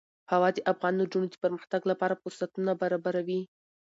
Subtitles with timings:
[0.31, 3.41] هوا د افغان نجونو د پرمختګ لپاره فرصتونه برابروي.